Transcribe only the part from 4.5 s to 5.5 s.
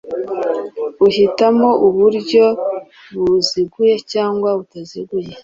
butaziguye.